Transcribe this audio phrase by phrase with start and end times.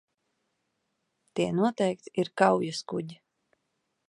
[1.39, 3.23] Tie noteikti ir kaujaskuģi.